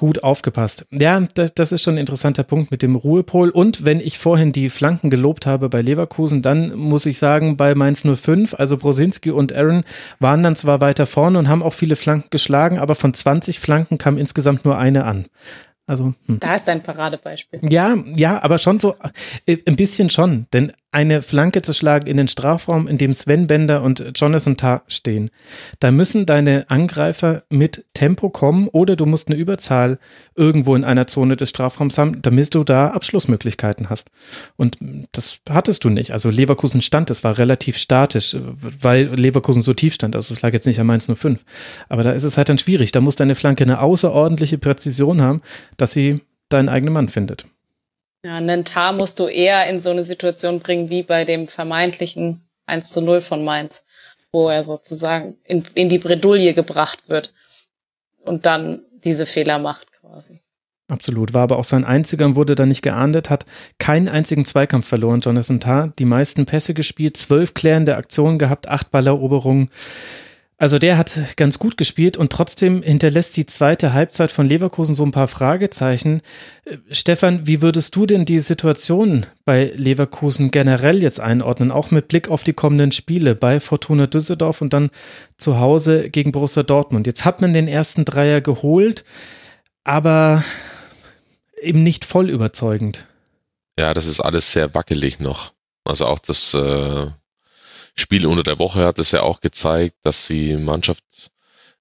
gut 0.02 0.24
aufgepasst. 0.24 0.88
Ja, 0.90 1.22
das, 1.36 1.54
das, 1.54 1.72
ist 1.72 1.84
schon 1.84 1.94
ein 1.94 2.00
interessanter 2.00 2.42
Punkt 2.42 2.72
mit 2.72 2.82
dem 2.82 2.96
Ruhepol. 2.96 3.52
Und 3.52 3.86
wenn 3.86 4.00
ich 4.00 4.18
vorhin 4.18 4.52
die 4.52 4.72
Flanken 4.72 5.12
gelobt 5.12 5.46
habe 5.46 5.70
bei 5.70 5.84
Leverkusen, 5.84 6.42
dann 6.42 6.76
muss 6.76 7.06
ich 7.06 7.20
sagen, 7.20 7.56
bei 7.56 7.76
Mainz 7.76 8.04
05, 8.04 8.56
also 8.56 8.78
Brosinski 8.78 9.30
und 9.30 9.54
Aaron 9.54 9.84
waren 10.18 10.42
dann 10.42 10.56
zwar 10.56 10.82
weiter 10.82 11.06
vorne 11.06 11.38
und 11.38 11.48
haben 11.48 11.62
auch 11.62 11.74
viele 11.74 11.96
Flanken 11.96 12.32
geschlagen, 12.32 12.80
aber 12.80 12.96
von 12.96 13.14
20 13.14 13.60
Flanken 13.60 14.00
kam 14.00 14.18
insgesamt 14.18 14.66
nur 14.66 14.76
eine 14.80 15.06
an. 15.06 15.28
Also, 15.86 16.16
hm. 16.26 16.40
Da 16.40 16.56
ist 16.56 16.68
ein 16.68 16.82
Paradebeispiel. 16.82 17.60
Ja, 17.70 17.96
ja, 18.16 18.42
aber 18.42 18.58
schon 18.58 18.80
so, 18.80 18.96
äh, 19.46 19.58
ein 19.68 19.76
bisschen 19.76 20.10
schon. 20.10 20.48
Denn 20.52 20.74
eine 20.92 21.22
Flanke 21.22 21.62
zu 21.62 21.74
schlagen 21.74 22.08
in 22.08 22.18
den 22.18 22.28
Strafraum, 22.28 22.88
in 22.88 22.98
dem 22.98 23.14
Sven 23.14 23.48
Bender 23.48 23.82
und 23.82 24.12
Jonathan 24.16 24.58
Tah 24.58 24.84
stehen. 24.88 25.30
Da 25.80 25.92
müssen 25.92 26.26
deine 26.26 26.70
Angreifer 26.70 27.44
mit 27.50 27.86
Tempo 27.94 28.30
kommen 28.30 28.68
oder 28.68 28.98
du 28.98 29.06
musst 29.06 29.30
eine 29.30 29.38
Überzahl 29.38 30.00
irgendwo 30.36 30.76
in 30.76 30.84
einer 30.84 31.08
Zone 31.08 31.38
des 31.38 31.50
Strafraums 31.50 31.98
haben, 31.98 32.22
damit 32.22 32.54
du 32.54 32.66
da 32.66 32.90
Abschlussmöglichkeiten 32.90 33.90
hast. 33.90 34.12
Und 34.58 34.78
das 35.14 35.40
hattest 35.50 35.86
du 35.86 35.90
nicht. 35.90 36.12
Also 36.12 36.30
Leverkusen 36.30 36.82
stand, 36.82 37.10
das 37.10 37.24
war 37.24 37.38
relativ 37.38 37.78
statisch, 37.78 38.36
weil 38.82 39.06
Leverkusen 39.16 39.62
so 39.62 39.74
tief 39.74 39.94
stand. 39.94 40.16
Also 40.16 40.34
es 40.34 40.42
lag 40.42 40.52
jetzt 40.52 40.68
nicht 40.68 40.80
am 40.80 40.88
Mainz 40.88 41.08
05. 41.08 41.46
Aber 41.88 42.04
da 42.04 42.12
ist 42.12 42.26
es 42.26 42.38
halt 42.38 42.50
dann 42.50 42.58
schwierig. 42.58 42.92
Da 42.92 43.00
muss 43.00 43.16
deine 43.16 43.36
Flanke 43.36 43.64
eine 43.64 43.80
außerordentliche 43.80 44.58
Präzision 44.58 45.22
haben, 45.22 45.42
dass 45.78 45.94
sie 45.94 46.20
deinen 46.50 46.68
eigenen 46.68 46.94
Mann 46.94 47.08
findet. 47.08 47.46
Ja, 48.26 48.36
einen 48.36 48.66
Tar 48.66 48.94
musst 48.94 49.20
du 49.20 49.28
eher 49.28 49.68
in 49.68 49.80
so 49.80 49.90
eine 49.90 50.04
Situation 50.04 50.60
bringen 50.60 50.90
wie 50.90 51.04
bei 51.04 51.26
dem 51.26 51.48
vermeintlichen 51.48 52.48
1 52.68 52.92
zu 52.92 53.02
0 53.02 53.22
von 53.22 53.44
Mainz, 53.44 53.84
wo 54.32 54.50
er 54.50 54.64
sozusagen 54.64 55.38
in, 55.44 55.64
in 55.74 55.90
die 55.90 55.98
Bredouille 55.98 56.54
gebracht 56.54 57.10
wird 57.10 57.34
und 58.24 58.46
dann 58.46 58.84
diese 59.04 59.26
Fehler 59.26 59.58
macht 59.58 59.92
quasi. 59.94 60.40
Absolut, 60.88 61.34
war 61.34 61.44
aber 61.44 61.58
auch 61.58 61.64
sein 61.64 61.86
einziger 61.86 62.26
und 62.26 62.36
wurde 62.36 62.54
dann 62.54 62.68
nicht 62.68 62.82
geahndet, 62.82 63.30
hat 63.30 63.46
keinen 63.80 64.10
einzigen 64.10 64.46
Zweikampf 64.46 64.88
verloren, 64.88 65.22
Jonathan 65.22 65.62
Tah, 65.62 65.94
die 65.98 66.06
meisten 66.06 66.46
Pässe 66.46 66.74
gespielt, 66.74 67.16
zwölf 67.16 67.54
klärende 67.54 67.96
Aktionen 67.96 68.38
gehabt, 68.38 68.68
acht 68.68 68.92
Balleroberungen. 68.92 69.70
Also 70.62 70.78
der 70.78 70.96
hat 70.96 71.38
ganz 71.38 71.58
gut 71.58 71.76
gespielt 71.76 72.18
und 72.18 72.32
trotzdem 72.32 72.84
hinterlässt 72.84 73.36
die 73.36 73.48
zweite 73.48 73.94
Halbzeit 73.94 74.32
von 74.32 74.46
Leverkusen 74.46 74.94
so 74.94 75.04
ein 75.04 75.10
paar 75.10 75.28
Fragezeichen. 75.28 76.22
Äh, 76.66 76.78
Stefan, 76.92 77.48
wie 77.48 77.64
würdest 77.64 77.96
du 77.96 78.06
denn 78.06 78.26
die 78.26 78.38
Situation 78.38 79.26
bei 79.44 79.72
Leverkusen 79.74 80.52
generell 80.52 81.02
jetzt 81.02 81.20
einordnen, 81.20 81.72
auch 81.72 81.90
mit 81.90 82.10
Blick 82.10 82.30
auf 82.30 82.44
die 82.44 82.54
kommenden 82.54 82.92
Spiele 82.92 83.34
bei 83.34 83.60
Fortuna 83.60 84.06
Düsseldorf 84.06 84.62
und 84.62 84.72
dann 84.72 84.92
zu 85.36 85.60
Hause 85.60 86.12
gegen 86.12 86.32
Borussia 86.32 86.62
Dortmund? 86.62 87.08
Jetzt 87.08 87.26
hat 87.26 87.42
man 87.42 87.54
den 87.54 87.68
ersten 87.68 88.06
Dreier 88.06 88.40
geholt, 88.40 89.04
aber 89.84 90.44
eben 91.60 91.82
nicht 91.82 92.06
voll 92.06 92.30
überzeugend. 92.30 93.08
Ja, 93.80 93.96
das 93.96 94.06
ist 94.06 94.20
alles 94.20 94.52
sehr 94.52 94.76
wackelig 94.76 95.20
noch. 95.20 95.54
Also 95.86 96.06
auch 96.06 96.20
das 96.20 96.54
äh, 96.54 97.08
Spiel 97.96 98.26
unter 98.26 98.44
der 98.44 98.60
Woche 98.60 98.86
hat 98.86 99.00
es 99.00 99.12
ja 99.12 99.22
auch 99.22 99.42
gezeigt, 99.42 99.98
dass 100.04 100.28
die 100.28 100.56
Mannschaft 100.58 101.04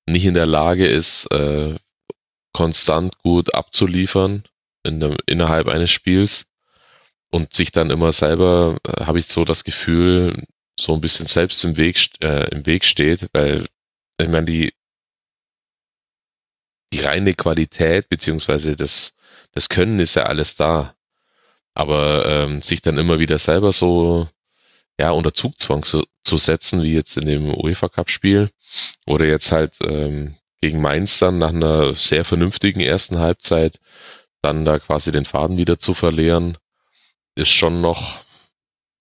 nicht 0.07 0.25
in 0.25 0.35
der 0.35 0.47
Lage 0.47 0.87
ist, 0.87 1.31
äh, 1.33 1.77
konstant 2.53 3.19
gut 3.19 3.55
abzuliefern 3.55 4.45
in 4.83 5.01
der, 5.01 5.17
innerhalb 5.27 5.69
eines 5.69 5.91
Spiels 5.91 6.47
und 7.31 7.53
sich 7.53 7.73
dann 7.73 7.91
immer 7.91 8.13
selber, 8.13 8.79
äh, 8.85 9.05
habe 9.05 9.19
ich 9.19 9.27
so 9.27 9.45
das 9.45 9.65
Gefühl, 9.65 10.47
so 10.79 10.95
ein 10.95 11.01
bisschen 11.01 11.27
selbst 11.27 11.65
im 11.65 11.77
Weg, 11.77 12.11
äh, 12.21 12.49
im 12.51 12.67
Weg 12.67 12.85
steht, 12.85 13.29
weil 13.33 13.69
ich 14.19 14.29
meine, 14.29 14.47
die, 14.47 14.73
die 16.93 17.01
reine 17.01 17.35
Qualität 17.35 18.09
beziehungsweise 18.09 18.77
das, 18.77 19.15
das 19.53 19.69
Können 19.69 20.01
ist 20.01 20.17
ja 20.17 20.25
alles 20.25 20.57
da. 20.57 20.95
Aber 21.73 22.27
ähm, 22.27 22.63
sich 22.63 22.83
dann 22.83 22.99
immer 22.99 23.21
wieder 23.21 23.39
selber 23.39 23.73
so 23.73 24.29
ja, 25.01 25.13
unter 25.13 25.33
Zugzwang 25.33 25.83
zu, 25.83 26.05
zu 26.23 26.37
setzen, 26.37 26.83
wie 26.83 26.93
jetzt 26.93 27.17
in 27.17 27.25
dem 27.25 27.55
UEFA 27.55 27.89
Cup 27.89 28.11
Spiel 28.11 28.51
oder 29.07 29.25
jetzt 29.25 29.51
halt 29.51 29.73
ähm, 29.83 30.37
gegen 30.61 30.83
Mainz 30.83 31.19
dann 31.19 31.39
nach 31.39 31.55
einer 31.55 31.95
sehr 31.95 32.27
vernünftigen 32.27 32.81
ersten 32.81 33.19
Halbzeit 33.19 33.81
dann 34.43 34.67
da 34.67 34.79
quasi 34.79 35.11
den 35.11 35.25
Faden 35.25 35.57
wieder 35.57 35.79
zu 35.79 35.95
verlieren, 35.95 36.59
ist 37.35 37.49
schon 37.49 37.81
noch, 37.81 38.21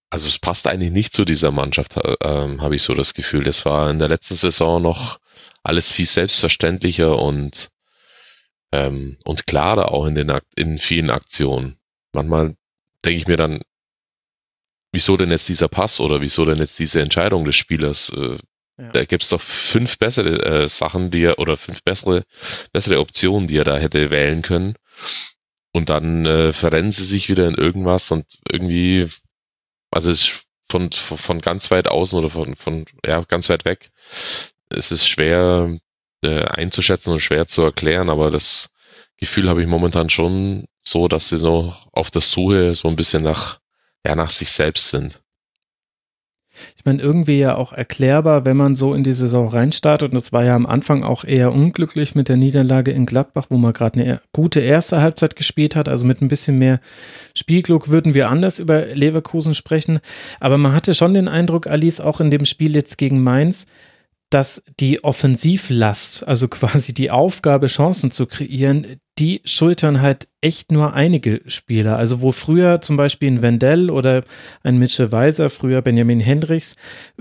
also 0.08 0.26
es 0.26 0.38
passt 0.38 0.66
eigentlich 0.66 0.90
nicht 0.90 1.12
zu 1.12 1.26
dieser 1.26 1.50
Mannschaft, 1.50 1.98
äh, 1.98 2.16
habe 2.58 2.76
ich 2.76 2.82
so 2.82 2.94
das 2.94 3.12
Gefühl. 3.12 3.44
Das 3.44 3.66
war 3.66 3.90
in 3.90 3.98
der 3.98 4.08
letzten 4.08 4.36
Saison 4.36 4.80
noch 4.80 5.18
alles 5.62 5.92
viel 5.92 6.06
selbstverständlicher 6.06 7.18
und 7.18 7.70
ähm, 8.72 9.18
und 9.24 9.46
klarer 9.46 9.92
auch 9.92 10.06
in 10.06 10.14
den 10.14 10.32
in 10.56 10.78
vielen 10.78 11.10
Aktionen. 11.10 11.78
Manchmal 12.14 12.56
denke 13.04 13.20
ich 13.20 13.26
mir 13.26 13.36
dann, 13.36 13.60
wieso 14.92 15.16
denn 15.16 15.30
jetzt 15.30 15.48
dieser 15.48 15.68
Pass 15.68 16.00
oder 16.00 16.20
wieso 16.20 16.44
denn 16.44 16.58
jetzt 16.58 16.78
diese 16.78 17.00
Entscheidung 17.00 17.44
des 17.44 17.56
Spielers? 17.56 18.10
Äh, 18.10 18.38
ja. 18.78 18.90
Da 18.92 19.04
gibt's 19.04 19.28
doch 19.28 19.40
fünf 19.40 19.98
bessere 19.98 20.42
äh, 20.42 20.68
Sachen, 20.68 21.10
die 21.10 21.22
er, 21.22 21.38
oder 21.38 21.56
fünf 21.56 21.82
bessere, 21.82 22.24
bessere 22.72 23.00
Optionen, 23.00 23.46
die 23.46 23.58
er 23.58 23.64
da 23.64 23.76
hätte 23.76 24.10
wählen 24.10 24.42
können. 24.42 24.74
Und 25.72 25.88
dann 25.88 26.26
äh, 26.26 26.52
verrennen 26.52 26.90
sie 26.90 27.04
sich 27.04 27.28
wieder 27.28 27.46
in 27.46 27.54
irgendwas 27.54 28.10
und 28.10 28.26
irgendwie, 28.48 29.08
also 29.90 30.10
es 30.10 30.22
ist 30.22 30.46
von, 30.68 30.90
von 30.92 31.40
ganz 31.40 31.70
weit 31.70 31.88
außen 31.88 32.18
oder 32.18 32.30
von, 32.30 32.56
von 32.56 32.86
ja, 33.04 33.22
ganz 33.22 33.48
weit 33.48 33.64
weg. 33.64 33.90
Es 34.68 34.90
ist 34.90 35.06
schwer 35.06 35.78
äh, 36.22 36.44
einzuschätzen 36.44 37.12
und 37.12 37.20
schwer 37.20 37.46
zu 37.46 37.62
erklären, 37.62 38.08
aber 38.08 38.30
das 38.30 38.72
Gefühl 39.18 39.48
habe 39.48 39.62
ich 39.62 39.68
momentan 39.68 40.08
schon 40.10 40.64
so, 40.80 41.06
dass 41.06 41.28
sie 41.28 41.38
so 41.38 41.74
auf 41.92 42.10
der 42.10 42.22
Suche 42.22 42.74
so 42.74 42.88
ein 42.88 42.96
bisschen 42.96 43.22
nach 43.22 43.59
ja, 44.06 44.14
nach 44.14 44.30
sich 44.30 44.50
selbst 44.50 44.90
sind. 44.90 45.20
Ich 46.76 46.84
meine, 46.84 47.00
irgendwie 47.00 47.38
ja 47.38 47.54
auch 47.54 47.72
erklärbar, 47.72 48.44
wenn 48.44 48.56
man 48.56 48.74
so 48.74 48.92
in 48.92 49.04
die 49.04 49.12
Saison 49.12 49.48
reinstartet. 49.48 50.10
Und 50.10 50.16
das 50.16 50.32
war 50.32 50.44
ja 50.44 50.56
am 50.56 50.66
Anfang 50.66 51.04
auch 51.04 51.24
eher 51.24 51.52
unglücklich 51.52 52.14
mit 52.14 52.28
der 52.28 52.36
Niederlage 52.36 52.90
in 52.90 53.06
Gladbach, 53.06 53.46
wo 53.50 53.56
man 53.56 53.72
gerade 53.72 54.00
eine 54.00 54.20
gute 54.32 54.60
erste 54.60 55.00
Halbzeit 55.00 55.36
gespielt 55.36 55.76
hat. 55.76 55.88
Also 55.88 56.06
mit 56.06 56.20
ein 56.20 56.28
bisschen 56.28 56.58
mehr 56.58 56.80
Spielglück 57.36 57.88
würden 57.88 58.14
wir 58.14 58.28
anders 58.28 58.58
über 58.58 58.86
Leverkusen 58.86 59.54
sprechen. 59.54 60.00
Aber 60.40 60.58
man 60.58 60.72
hatte 60.72 60.92
schon 60.94 61.14
den 61.14 61.28
Eindruck, 61.28 61.66
Alice, 61.66 62.00
auch 62.00 62.20
in 62.20 62.30
dem 62.30 62.44
Spiel 62.44 62.74
jetzt 62.74 62.98
gegen 62.98 63.22
Mainz, 63.22 63.66
dass 64.30 64.64
die 64.80 65.04
Offensivlast, 65.04 66.26
also 66.26 66.48
quasi 66.48 66.94
die 66.94 67.10
Aufgabe, 67.10 67.68
Chancen 67.68 68.10
zu 68.10 68.26
kreieren, 68.26 68.86
die 69.20 69.42
schultern 69.44 70.00
halt 70.00 70.28
echt 70.40 70.72
nur 70.72 70.94
einige 70.94 71.42
Spieler. 71.46 71.96
Also 71.98 72.22
wo 72.22 72.32
früher 72.32 72.80
zum 72.80 72.96
Beispiel 72.96 73.30
ein 73.30 73.42
Wendell 73.42 73.90
oder 73.90 74.24
ein 74.62 74.78
Mitchell 74.78 75.12
Weiser, 75.12 75.50
früher 75.50 75.82
Benjamin 75.82 76.20
Hendricks, 76.20 76.76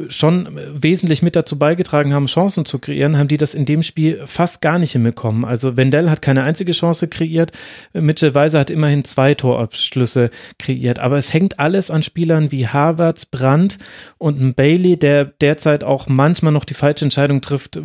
schon 0.07 0.47
wesentlich 0.73 1.21
mit 1.21 1.35
dazu 1.35 1.59
beigetragen 1.59 2.13
haben, 2.13 2.27
Chancen 2.27 2.63
zu 2.63 2.79
kreieren, 2.79 3.17
haben 3.17 3.27
die 3.27 3.35
das 3.35 3.53
in 3.53 3.65
dem 3.65 3.83
Spiel 3.83 4.21
fast 4.25 4.61
gar 4.61 4.79
nicht 4.79 4.93
hinbekommen. 4.93 5.43
Also 5.43 5.75
Wendell 5.75 6.09
hat 6.09 6.21
keine 6.21 6.43
einzige 6.43 6.71
Chance 6.71 7.09
kreiert, 7.09 7.51
Mitchell 7.91 8.33
Weiser 8.33 8.59
hat 8.59 8.69
immerhin 8.69 9.03
zwei 9.03 9.35
Torabschlüsse 9.35 10.31
kreiert. 10.57 10.99
Aber 10.99 11.17
es 11.17 11.33
hängt 11.33 11.59
alles 11.59 11.91
an 11.91 12.03
Spielern 12.03 12.53
wie 12.53 12.67
Harvards, 12.67 13.25
Brandt 13.25 13.77
und 14.17 14.39
ein 14.39 14.53
Bailey, 14.53 14.97
der 14.97 15.25
derzeit 15.25 15.83
auch 15.83 16.07
manchmal 16.07 16.53
noch 16.53 16.63
die 16.63 16.73
falsche 16.73 17.03
Entscheidung 17.03 17.41
trifft, 17.41 17.77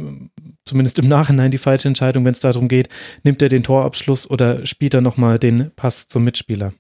zumindest 0.65 0.99
im 0.99 1.09
Nachhinein 1.09 1.51
die 1.51 1.59
falsche 1.59 1.89
Entscheidung, 1.89 2.25
wenn 2.25 2.33
es 2.33 2.41
darum 2.41 2.69
geht, 2.69 2.89
nimmt 3.23 3.43
er 3.43 3.49
den 3.49 3.63
Torabschluss 3.63 4.31
oder 4.31 4.65
spielt 4.67 4.95
er 4.95 5.01
nochmal 5.01 5.39
den 5.39 5.71
Pass 5.77 6.09
zum 6.09 6.25
Mitspieler? 6.25 6.73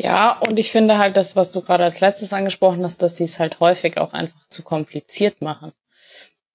Ja, 0.00 0.38
und 0.38 0.58
ich 0.58 0.70
finde 0.70 0.98
halt 0.98 1.16
das, 1.16 1.34
was 1.34 1.50
du 1.50 1.60
gerade 1.60 1.84
als 1.84 2.00
letztes 2.00 2.32
angesprochen 2.32 2.84
hast, 2.84 3.02
dass 3.02 3.16
sie 3.16 3.24
es 3.24 3.40
halt 3.40 3.58
häufig 3.58 3.98
auch 3.98 4.12
einfach 4.12 4.46
zu 4.48 4.62
kompliziert 4.62 5.42
machen. 5.42 5.72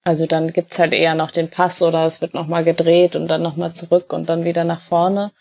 Also 0.03 0.25
dann 0.25 0.51
gibt's 0.53 0.79
halt 0.79 0.93
eher 0.93 1.15
noch 1.15 1.31
den 1.31 1.49
Pass 1.49 1.81
oder 1.81 2.05
es 2.05 2.21
wird 2.21 2.33
nochmal 2.33 2.63
gedreht 2.63 3.15
und 3.15 3.27
dann 3.27 3.41
nochmal 3.41 3.73
zurück 3.73 4.13
und 4.13 4.29
dann 4.29 4.43
wieder 4.43 4.63
nach 4.63 4.81
vorne. 4.81 5.31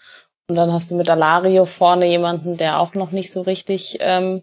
Und 0.48 0.56
dann 0.56 0.72
hast 0.72 0.90
du 0.90 0.96
mit 0.96 1.10
Alario 1.10 1.64
vorne 1.64 2.06
jemanden, 2.06 2.56
der 2.56 2.78
auch 2.78 2.94
noch 2.94 3.12
nicht 3.12 3.32
so 3.32 3.42
richtig, 3.42 3.98
ähm, 4.00 4.42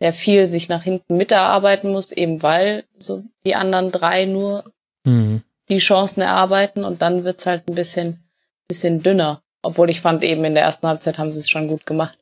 der 0.00 0.12
viel 0.12 0.48
sich 0.48 0.68
nach 0.68 0.82
hinten 0.82 1.16
miterarbeiten 1.16 1.90
muss, 1.90 2.12
eben 2.12 2.42
weil 2.42 2.84
so 2.96 3.24
die 3.44 3.54
anderen 3.54 3.92
drei 3.92 4.26
nur 4.26 4.64
mhm. 5.06 5.42
die 5.68 5.78
Chancen 5.78 6.20
erarbeiten 6.20 6.84
und 6.84 7.00
dann 7.00 7.24
wird's 7.24 7.46
halt 7.46 7.68
ein 7.68 7.74
bisschen, 7.74 8.22
bisschen 8.68 9.02
dünner. 9.02 9.42
Obwohl 9.62 9.90
ich 9.90 10.00
fand, 10.00 10.22
eben 10.22 10.44
in 10.44 10.54
der 10.54 10.64
ersten 10.64 10.86
Halbzeit 10.86 11.18
haben 11.18 11.32
sie 11.32 11.38
es 11.38 11.50
schon 11.50 11.66
gut 11.66 11.86
gemacht. 11.86 12.18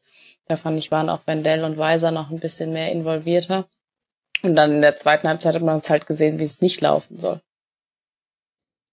Da 0.46 0.56
fand 0.56 0.78
ich, 0.78 0.90
waren 0.90 1.08
auch 1.08 1.26
Wendell 1.26 1.64
und 1.64 1.78
Weiser 1.78 2.10
noch 2.10 2.30
ein 2.30 2.38
bisschen 2.38 2.72
mehr 2.72 2.92
involvierter. 2.92 3.66
Und 4.42 4.56
dann 4.56 4.72
in 4.72 4.82
der 4.82 4.96
zweiten 4.96 5.26
Halbzeit 5.26 5.54
hat 5.54 5.62
man 5.62 5.76
uns 5.76 5.90
halt 5.90 6.06
gesehen, 6.06 6.38
wie 6.38 6.44
es 6.44 6.60
nicht 6.60 6.80
laufen 6.80 7.18
soll. 7.18 7.40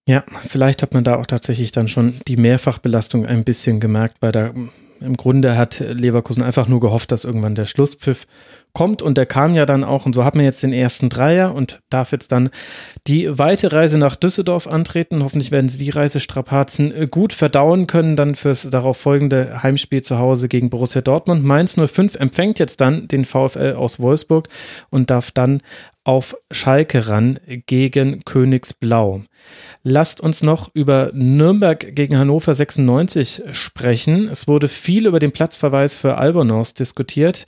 Ja, 0.08 0.24
vielleicht 0.48 0.82
hat 0.82 0.94
man 0.94 1.04
da 1.04 1.16
auch 1.16 1.26
tatsächlich 1.26 1.70
dann 1.72 1.88
schon 1.88 2.18
die 2.26 2.36
Mehrfachbelastung 2.36 3.26
ein 3.26 3.44
bisschen 3.44 3.78
gemerkt, 3.78 4.16
weil 4.20 4.32
da 4.32 4.52
im 5.04 5.16
Grunde 5.16 5.56
hat 5.56 5.80
Leverkusen 5.80 6.42
einfach 6.42 6.68
nur 6.68 6.80
gehofft, 6.80 7.12
dass 7.12 7.24
irgendwann 7.24 7.54
der 7.54 7.66
Schlusspfiff 7.66 8.26
kommt 8.72 9.02
und 9.02 9.18
der 9.18 9.26
kam 9.26 9.54
ja 9.54 9.66
dann 9.66 9.84
auch 9.84 10.06
und 10.06 10.14
so 10.14 10.24
hat 10.24 10.34
man 10.34 10.44
jetzt 10.44 10.62
den 10.62 10.72
ersten 10.72 11.10
Dreier 11.10 11.54
und 11.54 11.80
darf 11.90 12.12
jetzt 12.12 12.32
dann 12.32 12.48
die 13.06 13.38
weite 13.38 13.72
Reise 13.72 13.98
nach 13.98 14.16
Düsseldorf 14.16 14.66
antreten. 14.66 15.22
Hoffentlich 15.22 15.50
werden 15.50 15.68
sie 15.68 15.78
die 15.78 15.90
Reisestrapazen 15.90 16.94
äh, 16.94 17.06
gut 17.06 17.34
verdauen 17.34 17.86
können, 17.86 18.16
dann 18.16 18.34
fürs 18.34 18.68
darauf 18.70 18.96
folgende 18.96 19.62
Heimspiel 19.62 20.02
zu 20.02 20.18
Hause 20.18 20.48
gegen 20.48 20.70
Borussia 20.70 21.02
Dortmund. 21.02 21.44
Mainz 21.44 21.76
05 21.76 22.14
empfängt 22.14 22.58
jetzt 22.58 22.80
dann 22.80 23.08
den 23.08 23.24
VfL 23.24 23.74
aus 23.76 24.00
Wolfsburg 24.00 24.48
und 24.88 25.10
darf 25.10 25.30
dann 25.30 25.60
auf 26.04 26.36
Schalke 26.50 27.08
ran 27.08 27.38
gegen 27.66 28.24
Königsblau. 28.24 29.22
Lasst 29.84 30.20
uns 30.20 30.42
noch 30.42 30.70
über 30.74 31.10
Nürnberg 31.14 31.94
gegen 31.94 32.18
Hannover 32.18 32.54
96 32.54 33.42
sprechen. 33.52 34.28
Es 34.28 34.48
wurde 34.48 34.68
viel 34.68 35.06
über 35.06 35.20
den 35.20 35.32
Platzverweis 35.32 35.94
für 35.94 36.18
Albonos 36.18 36.74
diskutiert, 36.74 37.46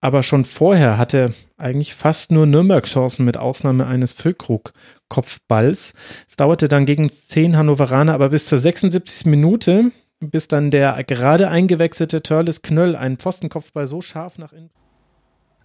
aber 0.00 0.22
schon 0.22 0.44
vorher 0.44 0.98
hatte 0.98 1.32
eigentlich 1.56 1.94
fast 1.94 2.30
nur 2.30 2.46
Nürnberg 2.46 2.86
Chancen 2.86 3.24
mit 3.24 3.36
Ausnahme 3.36 3.86
eines 3.86 4.12
Füllkrug-Kopfballs. 4.12 5.94
Es 6.28 6.36
dauerte 6.36 6.68
dann 6.68 6.86
gegen 6.86 7.08
zehn 7.10 7.56
Hannoveraner, 7.56 8.14
aber 8.14 8.28
bis 8.28 8.46
zur 8.46 8.58
76. 8.58 9.26
Minute, 9.26 9.90
bis 10.20 10.46
dann 10.48 10.70
der 10.70 11.02
gerade 11.04 11.48
eingewechselte 11.48 12.22
Törles 12.22 12.62
Knöll 12.62 12.94
einen 12.94 13.16
Pfostenkopfball 13.16 13.86
so 13.86 14.00
scharf 14.00 14.38
nach 14.38 14.52
innen 14.52 14.70